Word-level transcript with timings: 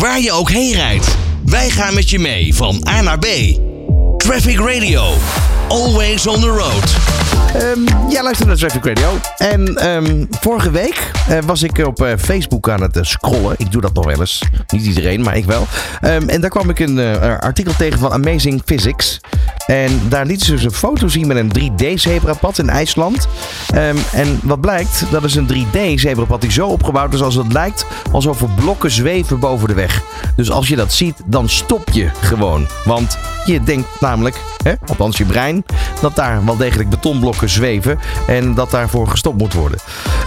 waar 0.00 0.20
je 0.20 0.32
ook 0.32 0.50
heen 0.50 0.72
rijdt. 0.72 1.16
Wij 1.44 1.70
gaan 1.70 1.94
met 1.94 2.10
je 2.10 2.18
mee 2.18 2.54
van 2.54 2.86
A 2.88 3.00
naar 3.00 3.18
B. 3.18 3.26
Traffic 4.16 4.58
Radio. 4.58 5.12
Always 5.68 6.26
on 6.26 6.40
the 6.40 6.48
road. 6.48 6.96
Um, 7.62 7.84
ja, 8.08 8.22
luister 8.22 8.46
naar 8.46 8.56
Traffic 8.56 8.84
Radio. 8.84 9.18
En 9.36 9.88
um, 9.88 10.28
vorige 10.40 10.70
week 10.70 11.10
uh, 11.30 11.38
was 11.46 11.62
ik 11.62 11.86
op 11.86 12.02
uh, 12.02 12.12
Facebook 12.18 12.68
aan 12.68 12.82
het 12.82 12.96
uh, 12.96 13.02
scrollen. 13.02 13.54
Ik 13.58 13.72
doe 13.72 13.80
dat 13.80 13.94
nog 13.94 14.04
wel 14.04 14.20
eens. 14.20 14.42
Niet 14.66 14.86
iedereen, 14.86 15.22
maar 15.22 15.36
ik 15.36 15.44
wel. 15.44 15.66
Um, 16.02 16.28
en 16.28 16.40
daar 16.40 16.50
kwam 16.50 16.70
ik 16.70 16.78
een 16.78 16.98
artikel 17.40 17.72
tegen 17.78 17.98
van 17.98 18.12
Amazing 18.12 18.62
Physics. 18.64 19.20
En 19.66 20.00
daar 20.08 20.26
lieten 20.26 20.46
ze 20.46 20.52
dus 20.52 20.64
een 20.64 20.72
foto 20.72 21.08
zien 21.08 21.26
met 21.26 21.36
een 21.36 21.52
3D-zebrapad 21.58 22.58
in 22.58 22.68
IJsland. 22.68 23.28
en 24.12 24.40
wat 24.42 24.60
blijkt, 24.60 25.04
dat 25.10 25.24
is 25.24 25.34
een 25.34 25.48
3D-zebrapad 25.52 26.40
die 26.40 26.52
zo 26.52 26.66
opgebouwd 26.66 27.14
is 27.14 27.22
als 27.22 27.34
het 27.34 27.52
lijkt 27.52 27.86
alsof 28.12 28.40
er 28.40 28.48
blokken 28.48 28.90
zweven 28.90 29.38
boven 29.38 29.68
de 29.68 29.74
weg. 29.74 30.02
Dus 30.36 30.50
als 30.50 30.68
je 30.68 30.76
dat 30.76 30.92
ziet, 30.92 31.16
dan 31.24 31.48
stop 31.48 31.90
je 31.90 32.10
gewoon. 32.20 32.66
Want 32.84 33.18
je 33.44 33.62
denkt 33.62 34.00
namelijk, 34.00 34.40
hè, 34.62 34.72
althans 34.86 35.16
je 35.16 35.24
brein, 35.24 35.64
dat 36.00 36.16
daar 36.16 36.44
wel 36.44 36.56
degelijk 36.56 36.88
betonblokken 36.88 37.48
zweven 37.48 37.98
en 38.26 38.54
dat 38.54 38.70
daarvoor 38.70 39.08
gestopt 39.08 39.38
moet 39.38 39.52
worden. 39.52 39.78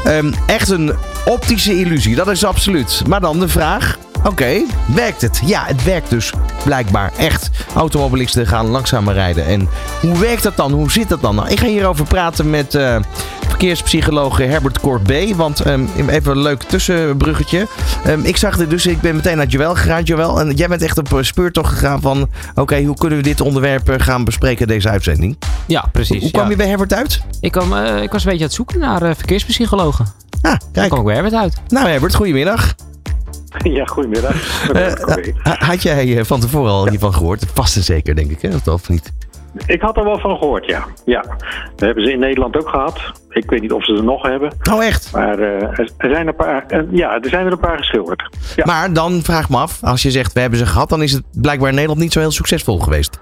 Um, 0.08 0.34
echt 0.45 0.70
een 0.70 0.94
optische 1.25 1.80
illusie, 1.80 2.16
dat 2.16 2.27
is 2.27 2.45
absoluut. 2.45 3.03
Maar 3.08 3.22
dan 3.22 3.39
de 3.39 3.47
vraag, 3.47 3.97
Oké, 4.23 4.63
werkt 4.86 5.22
het? 5.22 5.41
Ja, 5.45 5.63
het 5.66 5.84
werkt 5.84 6.09
dus 6.09 6.34
blijkbaar 6.63 7.12
echt. 7.17 7.49
Automobilisten 7.76 8.48
gaan 8.48 8.67
langzamer 8.67 9.13
rijden. 9.13 9.45
En 9.45 9.70
hoe 10.02 10.17
werkt 10.17 10.44
dat 10.44 10.55
dan? 10.55 10.72
Hoe 10.72 10.91
zit 10.91 11.09
dat 11.09 11.22
dan? 11.22 11.36
Nou, 11.36 11.49
ik 11.49 11.59
ga 11.59 11.66
hierover 11.66 12.05
praten 12.05 12.49
met 12.49 12.73
uh, 12.73 12.95
verkeerspsycholoog 13.48 14.38
Herbert 14.38 14.80
Corbet. 14.80 15.36
Want 15.36 15.66
um, 15.66 15.89
even 16.08 16.31
een 16.31 16.41
leuk 16.41 16.63
tussenbruggetje. 16.63 17.67
Um, 18.08 18.23
ik 18.23 18.38
zag 18.38 18.58
dit 18.58 18.70
dus, 18.70 18.86
ik 18.86 19.02
ben 19.02 19.16
meteen 19.16 19.38
naar 19.38 19.48
Joël 19.48 19.76
gegaan, 19.76 20.03
Joël. 20.03 20.39
En 20.39 20.52
jij 20.52 20.67
bent 20.67 20.81
echt 20.81 20.98
op 20.98 21.17
speurtocht 21.22 21.70
gegaan 21.70 22.02
van... 22.02 22.22
Oké, 22.22 22.62
okay, 22.62 22.84
hoe 22.84 22.98
kunnen 22.98 23.17
we 23.17 23.23
dit 23.23 23.41
onderwerp 23.41 23.89
eh, 23.89 23.95
gaan 24.00 24.23
bespreken 24.23 24.67
deze 24.67 24.89
uitzending? 24.89 25.38
Ja, 25.66 25.89
precies. 25.91 26.22
Hoe 26.22 26.31
kwam 26.31 26.44
ja. 26.44 26.50
je 26.50 26.56
bij 26.56 26.67
Herbert 26.67 26.94
uit? 26.94 27.22
Ik, 27.39 27.52
kwam, 27.52 27.73
uh, 27.73 28.02
ik 28.02 28.11
was 28.11 28.23
een 28.23 28.30
beetje 28.30 28.31
aan 28.31 28.39
het 28.39 28.53
zoeken 28.53 28.80
naar 28.80 29.03
uh, 29.03 29.09
verkeerspsychologen. 29.16 30.06
Ah, 30.41 30.52
kijk. 30.52 30.61
Daar 30.73 30.88
kwam 30.88 31.00
ik 31.00 31.06
bij 31.06 31.14
Herbert 31.14 31.36
uit. 31.36 31.61
Nou 31.67 31.88
Herbert, 31.88 32.16
goedemiddag. 32.16 32.75
Ja, 33.78 33.86
goedemiddag. 33.86 34.70
Uh, 34.73 34.92
had 35.44 35.82
jij 35.82 36.26
van 36.26 36.40
tevoren 36.40 36.72
al 36.72 36.90
hiervan 36.90 37.14
gehoord? 37.14 37.46
Vast 37.54 37.76
en 37.76 37.84
zeker, 37.84 38.16
denk 38.16 38.32
ik, 38.32 38.42
hè? 38.42 38.72
of 38.72 38.90
niet? 38.90 39.14
Ik 39.66 39.82
had 39.82 39.98
er 39.98 40.04
wel 40.04 40.20
van 40.20 40.38
gehoord, 40.38 40.66
ja. 40.66 40.86
ja. 41.06 41.22
Dat 41.22 41.80
hebben 41.80 42.04
ze 42.04 42.12
in 42.12 42.20
Nederland 42.20 42.58
ook 42.58 42.70
gehad. 42.70 43.00
Ik 43.30 43.50
weet 43.50 43.62
niet 43.62 43.72
of 43.72 43.86
ze 43.86 43.94
er 43.94 44.04
nog 44.04 44.22
hebben. 44.22 44.54
Oh, 44.72 44.86
echt? 44.86 45.12
Maar 45.12 45.40
uh, 45.40 45.80
er 45.98 46.09
zijn 46.09 46.28
een 46.28 46.36
paar, 46.36 46.66
uh, 46.68 46.80
ja, 46.92 47.22
er 47.22 47.30
zijn 47.30 47.46
er 47.46 47.52
een 47.52 47.59
paar 47.59 47.78
geschilderd. 47.78 48.30
Ja. 48.56 48.66
Maar 48.66 48.94
dan 48.94 49.22
vraag 49.22 49.44
ik 49.44 49.50
me 49.50 49.58
af, 49.58 49.84
als 49.84 50.02
je 50.02 50.12
zegt 50.12 50.34
we 50.34 50.40
hebben 50.40 50.59
ze 50.59 50.66
gehad, 50.66 50.90
dan 50.90 51.02
is 51.02 51.12
het 51.12 51.24
blijkbaar 51.31 51.70
in 51.70 51.74
Nederland 51.74 52.02
niet 52.02 52.14
zo 52.14 52.20
heel 52.20 52.31
succesvol 52.31 52.80
geweest. 52.80 53.20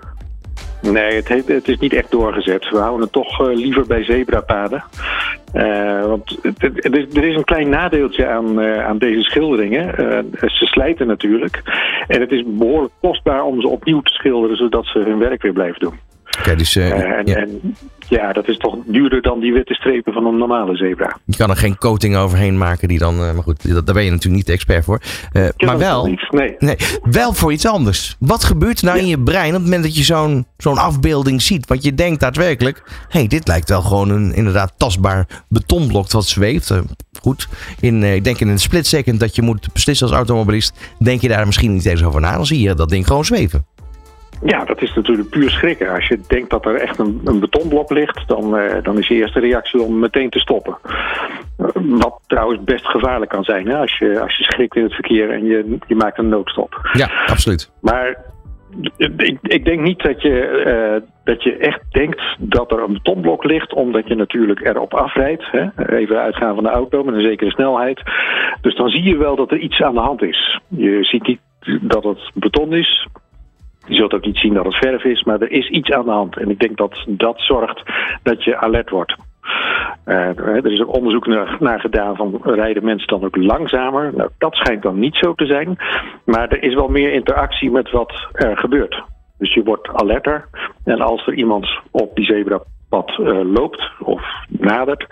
Nee, 0.82 1.16
het, 1.16 1.48
het, 1.48 1.68
is 1.68 1.78
niet 1.78 1.94
echt 1.94 2.12
doorgezet. 2.12 2.70
We 2.70 2.78
houden 2.78 3.02
het 3.02 3.12
toch 3.12 3.42
uh, 3.42 3.56
liever 3.56 3.88
bij 3.88 4.04
zebrapaden. 4.04 4.84
Uh, 5.54 6.06
want 6.06 6.38
het, 6.42 6.62
het, 6.62 7.18
er 7.18 7.24
is 7.24 7.36
een 7.36 7.44
klein 7.44 7.70
nadeeltje 7.70 8.28
aan, 8.28 8.62
uh, 8.62 8.86
aan 8.86 8.98
deze 8.98 9.22
schilderingen. 9.22 9.96
ze 10.40 10.66
slijten 10.66 11.08
natuurlijk. 11.08 11.62
En 12.08 12.22
het 12.22 12.32
is 12.32 12.44
behoorlijk 12.46 12.94
kostbaar 13.02 13.44
om 13.44 13.62
ze 13.62 13.68
opnieuw 13.68 14.02
te 14.02 14.14
schilderen, 14.14 14.58
zodat 14.58 14.86
ze 14.86 15.00
hun 15.00 15.18
werk 15.18 15.42
weer 15.42 15.54
blijven 15.54 15.80
doen. 15.80 16.00
Okay, 16.42 16.56
dus, 16.56 16.76
en, 16.76 16.88
ja. 17.26 17.36
en, 17.36 17.76
ja, 18.08 18.34
dat 18.34 18.48
is 18.48 18.58
toch 18.58 18.76
duurder 18.86 19.22
dan 19.22 19.40
die 19.40 19.54
witte 19.54 19.74
strepen 19.74 20.14
van 20.14 20.26
een 20.26 20.38
normale 20.38 20.76
zebra. 20.76 21.18
Je 21.26 21.38
kan 21.38 21.50
er 21.50 21.56
geen 21.56 21.78
coating 21.78 22.16
overheen 22.16 22.58
maken 22.58 22.88
die 22.88 22.98
dan. 22.98 23.18
maar 23.18 23.44
goed, 23.44 23.74
dat, 23.74 23.86
daar 23.86 23.96
ben 23.96 24.04
je 24.04 24.10
natuurlijk 24.10 24.36
niet 24.36 24.46
de 24.46 24.54
expert 24.54 24.86
voor. 24.86 25.02
maar 25.58 25.78
wel, 25.78 26.06
niet, 26.06 26.32
nee. 26.32 26.56
nee. 26.60 26.76
wel 27.04 27.34
voor 27.34 27.52
iets 27.52 27.66
anders. 27.66 28.16
Wat 28.20 28.44
gebeurt 28.44 28.80
er 28.80 28.86
nou 28.86 28.98
Ja. 28.98 29.04
in 29.04 29.10
je 29.10 29.20
brein 29.20 29.48
op 29.48 29.54
het 29.54 29.64
moment 29.64 29.84
dat 29.84 29.98
je 29.98 30.04
zo'n 30.04 30.46
zo'n 30.58 30.78
afbeelding 30.78 31.42
ziet? 31.42 31.68
Want 31.68 31.84
je 31.84 31.94
denkt 31.94 32.20
daadwerkelijk: 32.20 32.82
hé, 32.86 33.20
hey, 33.20 33.28
dit 33.28 33.48
lijkt 33.48 33.70
wel 33.70 33.82
gewoon 33.82 34.10
een 34.10 34.34
inderdaad 34.34 34.74
tastbaar 34.78 35.28
betonblok 35.50 36.12
wat 36.12 36.26
zweeft. 36.26 36.82
Goed, 37.22 37.48
in, 37.80 38.04
ik 38.04 38.24
denk 38.24 38.40
in 38.40 38.48
een 38.48 38.60
split 38.60 38.88
second 38.88 39.20
dat 39.20 39.36
je 39.36 39.42
moet 39.42 39.74
beslissen 39.74 40.08
als 40.08 40.16
automobilist, 40.16 40.96
denk 41.00 41.22
je 41.22 41.28
daar 41.28 41.46
misschien 41.46 41.74
niet 41.74 41.86
eens 41.86 42.04
over 42.04 42.22
na. 42.22 42.36
Dan 42.36 42.46
zie 42.46 42.60
je 42.60 42.74
dat 42.74 42.90
ding 42.90 43.08
gewoon 43.08 43.26
zweven. 43.26 43.66
Ja, 44.44 44.66
dat 44.66 44.82
is 44.82 44.94
natuurlijk 44.94 45.30
puur 45.30 45.50
schrikken. 45.50 45.94
Als 45.94 46.08
je 46.08 46.20
denkt 46.28 46.50
dat 46.50 46.66
er 46.66 46.76
echt 46.76 47.00
een, 47.00 47.22
een 47.24 47.40
betonblok 47.40 47.90
ligt, 47.90 48.28
dan, 48.28 48.58
uh, 48.58 48.84
dan 48.84 48.98
is 48.98 49.08
je 49.08 49.16
eerste 49.16 49.40
reactie 49.40 49.82
om 49.82 50.00
meteen 50.00 50.30
te 50.30 50.40
stoppen. 50.40 50.78
Uh, 51.58 51.68
wat 51.76 52.20
trouwens 52.28 52.64
best 52.64 52.88
gevaarlijk 52.88 53.32
kan 53.32 53.44
zijn 53.44 53.68
hè? 53.68 53.78
Als, 53.78 53.98
je, 53.98 54.20
als 54.20 54.38
je 54.38 54.44
schrikt 54.44 54.76
in 54.76 54.84
het 54.84 54.94
verkeer 54.94 55.32
en 55.32 55.46
je, 55.46 55.78
je 55.88 55.96
maakt 55.96 56.18
een 56.18 56.30
noodstop. 56.30 56.90
Ja, 56.94 57.10
absoluut. 57.26 57.72
Maar 57.82 58.18
ik, 58.98 59.38
ik 59.42 59.66
denk 59.66 59.82
niet 59.82 60.04
dat 60.04 60.22
je, 60.22 60.64
uh, 60.66 61.08
dat 61.24 61.44
je 61.44 61.58
echt 61.58 61.82
denkt 61.92 62.22
dat 62.40 62.72
er 62.72 62.84
een 62.84 62.94
betonblok 62.94 63.44
ligt, 63.44 63.74
omdat 63.74 64.08
je 64.08 64.16
natuurlijk 64.16 64.60
erop 64.60 64.94
afrijdt. 64.94 65.44
Hè? 65.52 65.96
Even 65.96 66.20
uitgaan 66.20 66.56
van 66.56 66.64
de 66.64 66.70
auto 66.70 67.04
met 67.04 67.16
een 67.16 67.22
zekere 67.22 67.52
snelheid. 67.52 68.02
Dus 68.62 68.76
dan 68.76 68.90
zie 68.90 69.04
je 69.04 69.18
wel 69.18 69.36
dat 69.36 69.52
er 69.52 69.58
iets 69.58 69.82
aan 69.82 69.94
de 69.94 70.00
hand 70.00 70.22
is. 70.22 70.60
Je 70.68 71.04
ziet 71.04 71.28
niet 71.28 71.40
dat 71.82 72.04
het 72.04 72.32
beton 72.34 72.74
is. 72.74 73.08
Je 73.92 73.98
zult 73.98 74.14
ook 74.14 74.26
niet 74.26 74.38
zien 74.38 74.54
dat 74.54 74.66
het 74.66 74.76
verf 74.76 75.04
is, 75.04 75.24
maar 75.24 75.42
er 75.42 75.52
is 75.52 75.70
iets 75.70 75.92
aan 75.92 76.06
de 76.06 76.12
hand. 76.12 76.38
En 76.38 76.50
ik 76.50 76.60
denk 76.60 76.78
dat 76.78 77.04
dat 77.08 77.40
zorgt 77.40 77.82
dat 78.24 78.44
je 78.44 78.58
alert 78.58 78.90
wordt. 78.90 79.16
Uh, 80.06 80.38
er 80.38 80.72
is 80.72 80.82
ook 80.82 80.96
onderzoek 80.96 81.28
naar, 81.60 81.80
gedaan 81.80 82.16
van 82.16 82.40
rijden 82.44 82.84
mensen 82.84 83.08
dan 83.08 83.24
ook 83.24 83.36
langzamer. 83.36 84.12
Nou, 84.16 84.30
dat 84.38 84.56
schijnt 84.56 84.82
dan 84.82 85.00
niet 85.00 85.16
zo 85.16 85.34
te 85.34 85.46
zijn. 85.46 85.78
Maar 86.26 86.50
er 86.50 86.64
is 86.64 86.74
wel 86.74 86.88
meer 86.88 87.14
interactie 87.14 87.72
met 87.72 87.92
wat 87.92 88.28
er 88.32 88.58
gebeurt. 88.58 89.04
Dus 89.38 89.54
je 89.54 89.64
wordt 89.64 89.90
alerter. 89.94 90.50
En 90.84 91.02
als 91.02 91.28
er 91.28 91.34
iemand 91.34 91.80
op 91.92 92.16
die 92.16 92.26
zebrapad 92.26 92.68
uh, 92.92 93.54
loopt 93.54 93.92
of 94.00 94.22
nadert, 94.48 95.08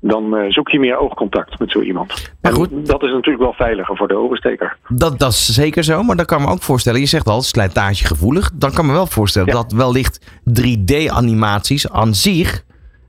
dan 0.00 0.34
uh, 0.34 0.50
zoek 0.50 0.68
je 0.68 0.78
meer 0.78 0.96
oogcontact 0.96 1.58
met 1.58 1.70
zo 1.70 1.80
iemand. 1.80 2.32
Maar 2.40 2.52
goed, 2.52 2.70
en 2.70 2.84
dat 2.84 3.02
is 3.02 3.10
natuurlijk 3.10 3.44
wel 3.44 3.52
veiliger 3.52 3.96
voor 3.96 4.08
de 4.08 4.16
oversteker. 4.16 4.76
Dat, 4.88 5.18
dat 5.18 5.30
is 5.30 5.48
zeker 5.48 5.84
zo, 5.84 6.02
maar 6.02 6.16
dan 6.16 6.26
kan 6.26 6.42
me 6.42 6.48
ook 6.48 6.62
voorstellen, 6.62 7.00
je 7.00 7.06
zegt 7.06 7.26
al 7.26 7.42
slijtagegevoelig. 7.42 8.50
Dan 8.54 8.72
kan 8.72 8.86
me 8.86 8.92
wel 8.92 9.06
voorstellen 9.06 9.48
ja. 9.48 9.54
dat 9.54 9.72
wellicht 9.72 10.40
3D-animaties 10.60 11.90
aan 11.90 12.14
zich 12.14 12.64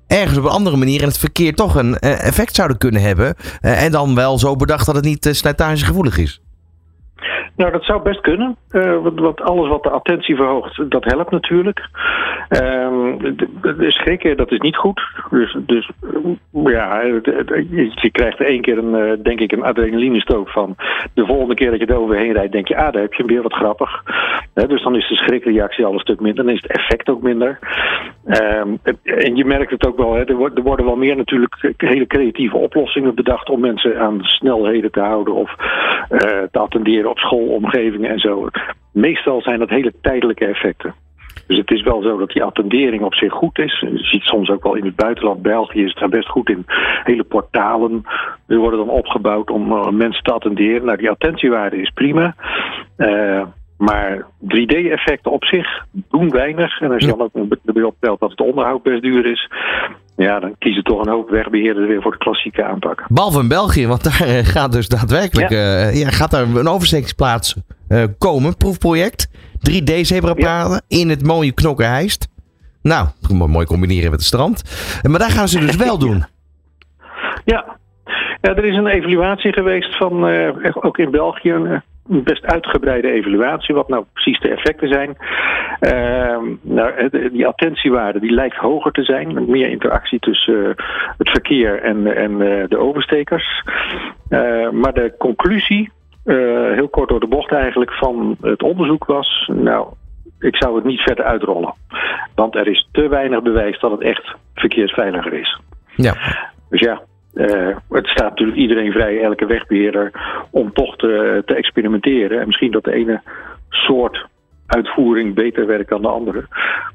ergens 0.08 0.38
op 0.38 0.44
een 0.44 0.50
andere 0.50 0.78
manier 0.78 1.02
in 1.02 1.08
het 1.08 1.18
verkeer 1.18 1.56
toch 1.56 1.76
een 1.76 1.98
uh, 2.00 2.26
effect 2.26 2.56
zouden 2.56 2.78
kunnen 2.78 3.02
hebben. 3.02 3.36
En 3.62 3.92
dan 3.92 4.16
wel 4.16 4.40
zo 4.40 4.56
bedacht 4.56 4.86
dat 4.86 4.96
het 4.96 5.06
niet 5.06 5.28
slijtagegevoelig 5.32 6.18
is. 6.18 6.42
Nou, 7.56 7.72
dat 7.72 7.84
zou 7.84 8.02
best 8.02 8.22
kunnen. 8.22 8.56
Uh, 8.72 8.98
want, 9.02 9.42
alles 9.42 9.70
wat 9.70 9.84
de 9.84 9.90
attentie 9.90 10.36
verhoogt, 10.36 10.90
dat 10.90 11.04
helpt 11.04 11.32
natuurlijk. 11.32 11.90
Uh, 12.50 13.14
schrikken, 13.88 14.38
dat 14.38 14.52
is 14.52 14.60
niet 14.60 14.76
goed. 14.76 15.02
Dus, 15.30 15.58
dus 15.60 15.90
ja, 16.52 17.02
je 17.02 18.10
krijgt 18.12 18.40
één 18.40 18.62
keer 18.62 18.78
een, 18.78 19.24
denk 19.24 19.40
ik, 19.40 19.52
een 19.52 19.64
adrenalinestoot 19.64 20.52
van. 20.52 20.76
De 21.14 21.26
volgende 21.26 21.56
keer 21.56 21.72
dat 21.72 21.80
je 21.80 21.86
er 21.86 22.00
overheen 22.00 22.34
rijdt, 22.34 22.52
denk 22.52 22.68
je, 22.68 22.78
ah, 22.78 22.94
daar 22.94 23.02
heb 23.02 23.14
je 23.14 23.26
weer 23.26 23.42
wat 23.42 23.54
grappig. 23.54 24.04
Dus 24.54 24.84
dan 24.84 24.96
is 24.96 25.08
de 25.08 25.16
schrikreactie 25.16 25.86
al 25.86 25.94
een 25.94 26.00
stuk 26.00 26.20
minder. 26.20 26.46
Dan 26.46 26.54
is 26.54 26.62
het 26.62 26.72
effect 26.72 27.10
ook 27.10 27.22
minder. 27.22 27.60
en 29.04 29.36
je 29.36 29.46
merkt 29.46 29.72
het 29.72 29.88
ook 29.88 29.98
wel, 29.98 30.14
hè, 30.14 30.24
er, 30.24 30.52
er 30.56 30.64
worden 30.64 30.86
wel 30.86 30.96
meer 30.96 31.16
natuurlijk 31.16 31.74
hele 31.78 32.08
creatieve 32.08 32.58
oplossingen 32.58 33.16
bedacht 33.16 33.50
om 33.50 33.60
mensen 33.60 34.00
aan 34.00 34.20
snelheden 34.22 34.92
te 34.92 35.00
houden 35.00 35.34
of 35.34 35.56
te 36.52 36.60
attenderen 36.60 37.10
op 37.10 37.20
school 37.20 37.45
omgevingen 37.48 38.10
en 38.10 38.20
zo. 38.20 38.50
Meestal 38.92 39.42
zijn 39.42 39.60
dat 39.60 39.70
hele 39.70 39.94
tijdelijke 40.02 40.46
effecten. 40.46 40.94
Dus 41.48 41.58
het 41.58 41.72
is 41.72 41.82
wel 41.82 42.02
zo 42.02 42.18
dat 42.18 42.30
die 42.30 42.44
attendering 42.44 43.04
op 43.04 43.16
zich 43.16 43.34
goed 43.34 43.60
is. 43.60 43.80
Je 43.80 43.98
ziet 43.98 44.24
soms 44.24 44.50
ook 44.50 44.64
wel 44.64 44.76
in 44.76 44.86
het 44.86 44.96
buitenland, 44.96 45.42
België 45.42 45.84
is 45.84 45.90
het 45.90 46.00
daar 46.00 46.10
best 46.10 46.30
goed 46.30 46.50
in. 46.50 46.66
Hele 47.04 47.24
portalen 47.24 48.04
die 48.48 48.58
worden 48.58 48.80
dan 48.80 48.90
opgebouwd 48.90 49.50
om 49.50 49.72
uh, 49.72 49.90
mensen 49.90 50.24
te 50.24 50.34
attenderen. 50.34 50.86
Nou, 50.86 50.98
die 50.98 51.10
attentiewaarde 51.10 51.82
is 51.82 51.90
prima. 51.90 52.36
Uh, 52.98 53.46
maar 53.78 54.26
3D-effecten 54.42 55.32
op 55.32 55.46
zich 55.46 55.86
doen 56.10 56.30
weinig. 56.30 56.82
En 56.82 56.92
als 56.92 57.04
je 57.06 57.16
dan 57.16 57.22
ook 57.22 57.58
erbij 57.66 57.84
optelt 57.84 58.20
dat 58.20 58.30
het 58.30 58.42
onderhoud 58.42 58.84
best 58.84 59.02
duur 59.02 59.26
is... 59.26 59.50
ja, 60.16 60.40
dan 60.40 60.56
kiezen 60.58 60.84
toch 60.84 61.06
een 61.06 61.12
hoop 61.12 61.30
wegbeheerders 61.30 61.88
weer 61.88 62.02
voor 62.02 62.12
de 62.12 62.18
klassieke 62.18 62.64
aanpak. 62.64 63.06
Behalve 63.08 63.40
in 63.40 63.48
België, 63.48 63.88
want 63.88 64.04
daar 64.04 64.46
gaat 64.46 64.72
dus 64.72 64.88
daadwerkelijk... 64.88 65.50
Ja. 65.50 65.88
Uh, 65.88 66.00
ja, 66.00 66.10
gaat 66.10 66.32
daar 66.32 66.48
een 66.56 66.68
overstekingsplaats 66.68 67.56
uh, 67.90 68.04
komen, 68.18 68.58
proefproject. 68.58 69.30
3D-zebrapaden 69.72 70.82
ja. 70.88 70.98
in 70.98 71.10
het 71.10 71.24
mooie 71.24 71.52
Knokkenheist. 71.52 72.28
Nou, 72.82 73.08
mooi 73.30 73.66
combineren 73.66 74.10
met 74.10 74.20
het 74.20 74.28
strand. 74.28 74.64
Maar 75.10 75.20
daar 75.20 75.32
gaan 75.32 75.48
ze 75.48 75.60
dus 75.60 75.76
wel 75.76 75.98
doen. 76.08 76.26
Ja. 77.46 77.78
ja, 78.42 78.56
er 78.56 78.66
is 78.66 78.76
een 78.76 78.88
evaluatie 78.88 79.54
geweest 79.54 79.98
van, 79.98 80.30
uh, 80.30 80.50
ook 80.74 80.98
in 80.98 81.12
België... 81.12 81.82
Best 82.08 82.46
uitgebreide 82.46 83.12
evaluatie, 83.12 83.76
wat 83.76 83.88
nou 83.88 84.06
precies 84.14 84.40
de 84.40 84.50
effecten 84.50 84.88
zijn. 84.88 85.18
Uh, 85.82 86.54
nou, 86.62 87.10
die 87.30 87.48
attentiewaarde 87.48 88.20
die 88.20 88.32
lijkt 88.32 88.56
hoger 88.56 88.92
te 88.92 89.04
zijn, 89.04 89.34
met 89.34 89.48
meer 89.48 89.70
interactie 89.70 90.20
tussen 90.20 90.56
uh, 90.56 90.68
het 91.18 91.30
verkeer 91.30 91.82
en, 91.82 92.16
en 92.16 92.32
uh, 92.32 92.64
de 92.68 92.78
overstekers. 92.78 93.64
Uh, 94.30 94.70
maar 94.70 94.94
de 94.94 95.14
conclusie 95.18 95.92
eh, 96.26 96.72
heel 96.74 96.90
kort 96.90 97.10
door 97.10 97.20
de 97.20 97.28
bocht 97.28 97.52
eigenlijk, 97.52 97.92
van 97.92 98.38
het 98.42 98.64
onderzoek 98.64 99.06
was... 99.06 99.50
Nou, 99.54 99.88
ik 100.40 100.56
zou 100.56 100.76
het 100.76 100.84
niet 100.84 101.00
verder 101.00 101.26
uitrollen. 101.26 101.74
Want 102.36 102.56
er 102.56 102.68
is 102.68 102.90
te 102.92 103.08
weinig 103.08 103.42
bewijs 103.42 103.80
dat 103.80 103.92
het 103.92 104.02
echt 104.02 104.36
verkeersveiliger 104.54 105.34
is. 105.34 105.60
Ja. 105.96 106.14
Dus 106.70 106.80
ja, 106.80 107.02
eh, 107.36 107.76
het 107.90 108.08
staat 108.08 108.30
natuurlijk 108.30 108.58
iedereen 108.58 108.92
vrij, 108.92 109.22
elke 109.22 109.46
wegbeheerder, 109.46 110.12
om 110.52 110.74
toch 110.74 110.96
te, 110.96 111.42
te 111.46 111.56
experimenteren. 111.56 112.40
En 112.40 112.46
misschien 112.46 112.72
dat 112.72 112.84
de 112.84 112.94
ene 112.94 113.22
soort 113.70 114.26
uitvoering 114.68 115.34
beter 115.34 115.66
werkt 115.66 115.90
dan 115.90 116.02
de 116.02 116.08
andere. 116.08 116.46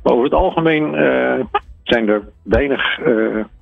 Maar 0.03 0.13
over 0.13 0.25
het 0.25 0.35
algemeen 0.35 0.95
eh, 0.95 1.45
zijn 1.91 2.09
er 2.09 2.23
weinig 2.43 2.99
eh, 2.99 3.15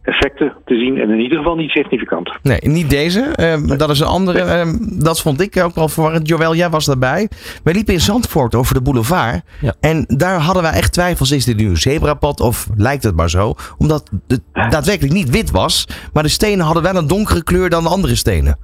effecten 0.02 0.52
te 0.64 0.74
zien 0.74 0.98
en 0.98 1.10
in 1.10 1.20
ieder 1.20 1.38
geval 1.38 1.56
niet 1.56 1.70
significant. 1.70 2.30
Nee, 2.42 2.58
niet 2.62 2.90
deze. 2.90 3.20
Ehm, 3.20 3.76
dat 3.76 3.90
is 3.90 4.00
een 4.00 4.06
andere. 4.06 4.40
ehm, 4.40 4.76
dat 4.80 5.20
vond 5.20 5.40
ik 5.40 5.62
ook 5.62 5.74
wel 5.74 5.88
verwarrend. 5.88 6.28
Joël, 6.28 6.54
jij 6.54 6.70
was 6.70 6.84
daarbij. 6.84 7.28
Wij 7.64 7.74
liepen 7.74 7.94
in 7.94 8.00
Zandvoort 8.00 8.54
over 8.54 8.74
de 8.74 8.82
boulevard. 8.82 9.40
Ja. 9.60 9.74
En 9.80 10.04
daar 10.08 10.38
hadden 10.40 10.62
wij 10.62 10.72
echt 10.72 10.92
twijfels. 10.92 11.30
Is 11.30 11.44
dit 11.44 11.56
nu 11.56 11.68
een 11.68 11.76
zebrapad 11.76 12.40
of 12.40 12.68
lijkt 12.76 13.02
het 13.02 13.16
maar 13.16 13.30
zo? 13.30 13.54
Omdat 13.78 14.10
het 14.26 14.40
daadwerkelijk 14.52 15.14
niet 15.14 15.30
wit 15.30 15.50
was. 15.50 15.88
Maar 16.12 16.22
de 16.22 16.28
stenen 16.28 16.64
hadden 16.64 16.82
wel 16.82 16.96
een 16.96 17.06
donkere 17.06 17.44
kleur 17.44 17.70
dan 17.70 17.82
de 17.82 17.88
andere 17.88 18.14
stenen. 18.14 18.58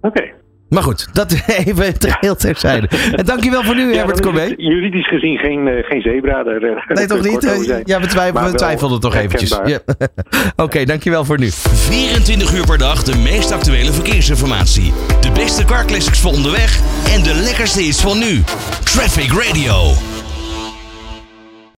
Oké. 0.00 0.22
Maar 0.72 0.82
goed, 0.82 1.08
dat 1.12 1.32
even 1.64 1.98
ter, 1.98 2.16
heel 2.20 2.36
terzijde. 2.36 2.88
En 3.12 3.24
dankjewel 3.24 3.62
voor 3.64 3.74
nu, 3.74 3.94
Herbert 3.96 4.26
is 4.26 4.40
het 4.40 4.54
juridisch 4.56 5.08
gezien 5.08 5.38
geen, 5.38 5.68
eh, 5.68 5.84
geen 5.84 6.00
zebra. 6.02 6.42
Daar, 6.42 6.62
eh, 6.62 6.86
Nee, 6.96 7.06
toch 7.06 7.22
niet? 7.22 7.64
zijn. 7.66 7.82
Ja, 7.84 8.00
we, 8.00 8.06
twijf- 8.06 8.32
Maar 8.32 8.50
we 8.50 8.56
twijfelden 8.56 9.00
toch 9.00 9.14
eventjes. 9.14 9.58
Ja. 9.64 9.78
Oké, 10.64 10.84
dankjewel 10.84 11.24
voor 11.24 11.38
nu. 11.38 11.50
24 11.50 12.52
uur 12.54 12.66
per 12.66 12.78
dag 12.78 13.02
de 13.02 13.16
meest 13.16 13.50
actuele 13.52 13.92
verkeersinformatie. 13.92 14.92
De 15.20 15.30
beste 15.30 15.64
car 15.64 15.84
classics 15.84 16.20
van 16.20 16.32
onderweg 16.34 16.80
en 17.14 17.22
de 17.22 17.34
lekkerste 17.34 17.80
hits 17.82 18.00
van 18.00 18.18
nu. 18.18 18.42
Traffic 18.84 19.32
Radio. 19.32 19.92